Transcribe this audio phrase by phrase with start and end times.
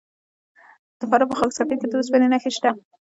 [0.99, 2.69] د فراه په خاک سفید کې د وسپنې نښې شته.